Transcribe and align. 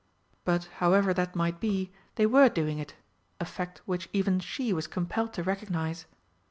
But, 0.45 0.65
however 0.77 1.13
that 1.13 1.35
might 1.35 1.59
be, 1.59 1.91
they 2.15 2.25
were 2.25 2.49
doing 2.49 2.79
it 2.79 2.95
a 3.39 3.45
fact 3.45 3.83
which 3.85 4.09
even 4.11 4.39
she 4.39 4.73
was 4.73 4.87
compelled 4.87 5.31
to 5.33 5.43
recognise. 5.43 6.07